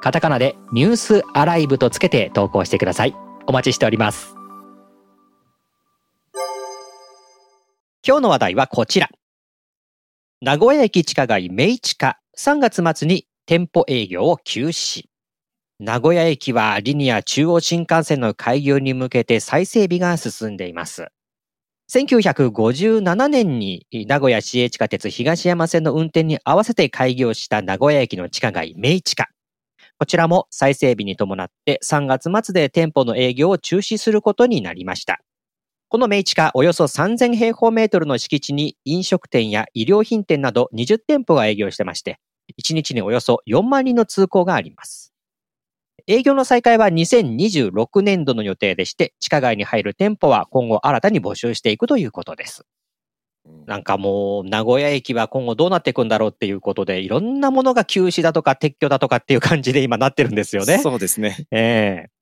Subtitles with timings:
[0.00, 3.14] カタカナでニュースアライブとつけて投稿してください。
[3.46, 4.34] お待ちしております。
[8.06, 9.10] 今日の話題はこちら。
[10.40, 12.18] 名古屋駅地下街明地下。
[12.38, 15.04] 3月末に店舗営業を休止。
[15.78, 21.08] 名古屋駅はリニア中央新幹線の開業に向けて再整備が進んでいます。
[21.92, 29.28] 1957年に名古屋市営地下鉄東山線の運転に合わせて開業した名古屋駅の地下街明地下。
[30.00, 35.20] こちらも再整備に伴って3月末で店舗の営業を中止することになりました。
[35.90, 42.18] この明地下およそ3000平方メートルの敷地に飲食店や衣料品店など20店舗が営業してまして、
[42.58, 45.12] 1日におよそ4万人の通行があります。
[46.06, 52.64] 営業の再開は2026年度の予定でして、地下街に入る店舗は今後新たに募集していくということです。
[53.66, 60.78] なんかもう、名古屋駅は今後どうなっていくんだろうっていうことで、いろんなものが休止だとか撤去だとかっていう感じで今なってるんですよね。
[60.78, 61.46] そうですね。
[61.50, 62.20] ええー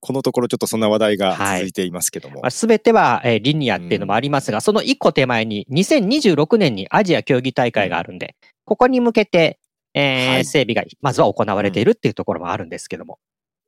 [0.00, 2.48] このところちょっとそんな話題が続いていますけども。
[2.50, 9.58] す、は、べ、い、ては、えー、リニアっていうのもありますが、うん、その一個手前に2026年にアジア競技大会があるんで、ここに向けて、
[9.94, 13.18] えー、はい、整備がまずは行われているっていうところもあるんですけども。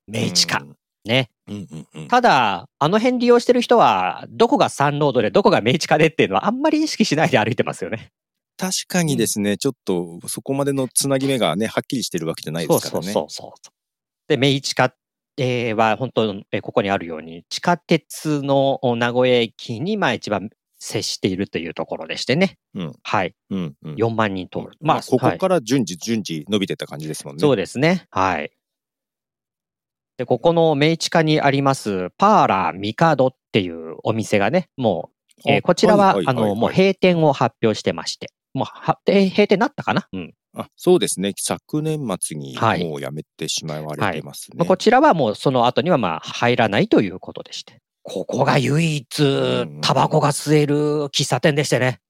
[0.06, 0.64] 明治化。
[1.04, 1.30] ね。
[2.08, 8.10] ただ、あの辺利用してる人は、どこがサンロードでどこが明治化でっていうのはあんまり意識しないで歩いてますよね。
[8.56, 13.12] 確かにですね、ちょっとそこまでのつなぎ目がね、はっきりしてるわけじゃないですからね。
[13.12, 13.70] そうそうそう
[14.28, 14.92] で、明治化
[15.38, 22.58] えー、は本当、えー、ここにあるように、地下鉄の名古屋駅にまあ一番接しているというところでしてね。
[22.74, 23.34] うん、はい。
[23.50, 24.70] うんうん、4万人通る。
[24.80, 27.40] まあ、ここから順次順次伸びてった感じですもんね。
[27.40, 28.06] そうですね。
[28.10, 28.50] はい。
[30.18, 35.10] で、ここの明治化にあります、パーラーミカドっていうお店がね、も
[35.46, 40.08] う、えー、こちらは、あの、もう閉店を発表してまして、もうは、閉店なったかな？
[40.12, 40.34] うん。
[40.56, 41.34] あそうですね。
[41.36, 44.56] 昨年末にもうやめてしまわれてますね。
[44.56, 47.80] はいはい、こちらはもうその後にはまあ入らないということでして。
[48.02, 52.00] ここが唯一、タバコが吸える喫茶店でしてね。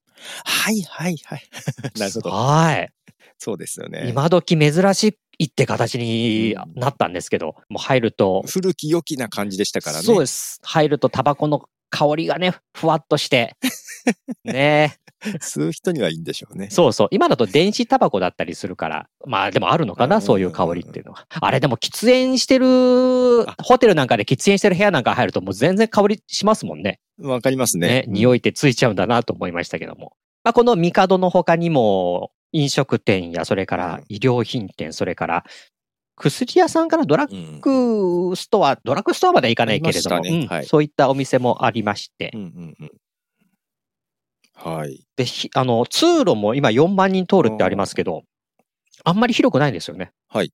[0.45, 1.43] はいはいはい。
[1.99, 2.29] なるほど。
[2.31, 2.89] はい。
[3.37, 4.07] そうですよね。
[4.09, 8.43] 今時珍しいって形になったんですけど、もう入ると。
[8.47, 10.03] 古き良きな感じでしたからね。
[10.03, 10.59] そうです。
[10.63, 13.55] 入るとタバコの香りがね、ふわっとして。
[14.43, 14.99] ね
[15.41, 16.69] 吸う人にはいいんでしょうね。
[16.69, 17.07] そうそう。
[17.11, 21.25] 今だと電子タバコだったりするから、まあでもあるのかな、そういう香りっていうのは。
[21.29, 26.99] あれでも喫煙してる、ホテルなんかで喫煙してる部屋なんか入るともう全然香りしますもんね。
[27.21, 27.87] わかりますね。
[27.87, 30.13] ね匂いってついちゃうんだなと思いましたけども。
[30.43, 35.43] まあこのミカドの他にも、飲食店や、それから衣料品店、それから
[36.15, 42.91] 薬屋さんからドラッグストア、うん、ドラッグストアまで行かないけれども、ねはい、そういったお店もありまして、うんうんうん
[44.61, 45.05] はい。
[45.15, 48.23] で、あの、通路も今4万人通るってありますけど、
[49.05, 50.11] あんまり広くないんですよね。
[50.27, 50.51] はい。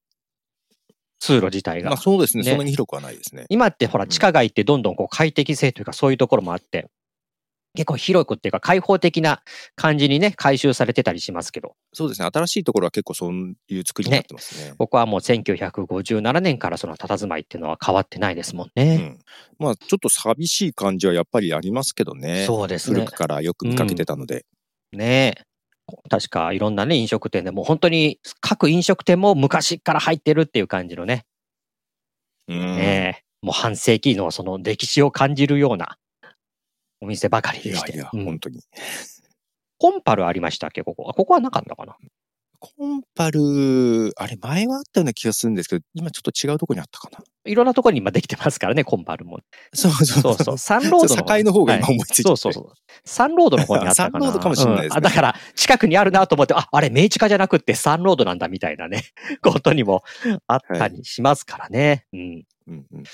[1.18, 1.90] 通路自体が。
[1.90, 3.46] まあそうですね、ね、そんなに広くはないですね。
[3.48, 6.88] 今ってほら、地下街ってどんどんこう快適性というかそういうところもあって、
[7.76, 9.42] 結構広くっていうか開放的な
[9.76, 11.76] 感じにね、改修されてたりしますけど。
[11.92, 12.28] そうですね。
[12.32, 13.32] 新しいところは結構そう
[13.68, 14.70] いう作りになってますね。
[14.70, 19.18] ねここはもう1957年からその佇まいっていうのは変わってないですもんね。
[19.60, 22.44] うん、まあちょっと寂しい感じはやっぱりありますけどね。
[22.46, 23.00] そうですね。
[23.00, 24.44] 古くからよく見かけてたので。
[24.92, 25.42] うん、ねえ。
[26.10, 31.24] 確かいろんなね、飲食店でも本当に各飲食店も昔から入ってるっていう感じのね。
[32.48, 33.26] うん、ねえ。
[33.42, 35.98] もう半世紀のその歴史を感じるような
[37.00, 37.92] お店ばかりでして。
[37.92, 38.60] いやいや、本当に。
[39.78, 41.04] コンパルありましたっけ、ここ。
[41.04, 41.96] ここはなかったかな？
[42.58, 47.18] コンパル、あれ前はあったような気がするんですけど、今ちょっと違うところにあったかな。
[47.44, 49.40] いろんなところに今できてますからね、コンパルも。
[49.74, 50.58] そうそうそう。
[50.58, 51.22] サンロードの。
[51.22, 52.72] 境の方が今思いついて、はい、そうそうそう。
[53.04, 54.24] サンロードの方にあったかな。
[54.24, 59.04] サンロードかもしれないです、ねうん、だから、近くにあるなと思って、あ、あれ、明治化じゃなくてサンロードなんだみたいなね、
[59.42, 60.02] ことにも
[60.46, 62.06] あったりしますからね。
[62.10, 62.44] はい、うん。
[62.68, 63.04] うんうん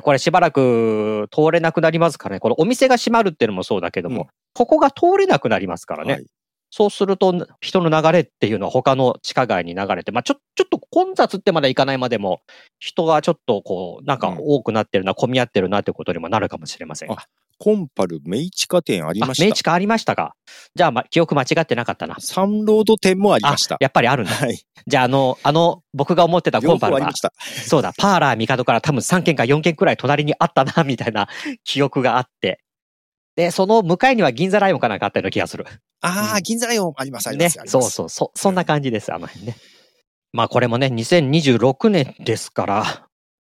[0.00, 2.40] これしばらく通れなくなりますからね。
[2.40, 6.12] このお店が閉まるっていうのもそうだけども、うん、ここが通れなくなりますからね。
[6.14, 6.26] はい、
[6.70, 12.40] そうすると、人の流れっていうのは他の地下街に流れて、まあちょ、ちょっと混雑ってまだ行かないまでも、
[12.78, 17.10] 人がちょっとこう、なんか多くなってるな、うん、混み合ってるなってことにもなるかもしれません。
[17.62, 19.44] コンパルメイチカ店ありあました。
[19.44, 20.34] メイチカありましたか。
[20.74, 22.16] じゃあ、ま、記憶間違ってなかったな。
[22.18, 23.76] サンロード店もありました。
[23.78, 24.32] やっぱりあるんだ。
[24.32, 24.60] はい。
[24.84, 27.32] じゃあ、あの、あの、僕が思ってたコ両ンパルが方ありました。
[27.68, 31.28] そうだ、パーラー帝から多分3軒か4軒くらい隣にあったな、みたいな
[31.62, 32.58] 記憶があって。
[33.36, 35.64] で、その向かいには銀座ライオンかなんかあったような気がする。
[36.00, 37.60] ああ、うん銀座ライオンあります、ありまねす。
[37.60, 37.62] あ。
[37.62, 39.56] りますそうそう、そ、そんな感じです、あの辺ね。
[40.32, 43.06] まあこれもね、2026年ですから、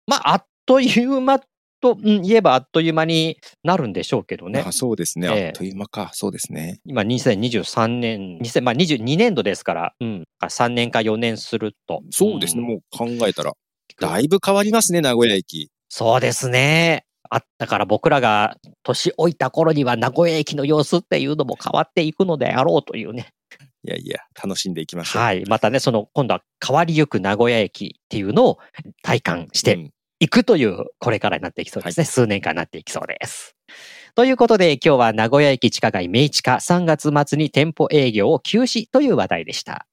[0.06, 1.40] まああっという間
[1.82, 4.72] と、うん、言えばあっという間になるんでしょうけどねあ。
[4.72, 5.28] そうですね。
[5.28, 6.10] ええあっという間か。
[6.14, 6.80] そうですね。
[6.86, 12.02] 今2023年、2000まあ22年度ですから、うん、3年か4年すると。
[12.10, 12.62] そうですね。
[12.62, 13.52] んもう考えたら。
[14.00, 15.70] だいぶ変わりますね、名古屋駅。
[15.88, 17.04] そうですね。
[17.28, 23.32] あったから僕らが年老いた頃には名古屋駅の様子っていうのも変わっていくのであろうというね。
[23.84, 25.22] いやいや、楽しんでいきましょう。
[25.22, 25.44] はい。
[25.46, 28.58] またね、その今度は変わりゆく名古屋駅っていうのを
[29.02, 29.90] 体感してうん
[30.22, 32.04] いくという、これからになっていきそうですね。
[32.06, 33.56] 数年間になっていきそうです。
[34.14, 39.84] ということで、今日は名古屋駅地下街明治化3月末に店舗営業を休止という話題でした。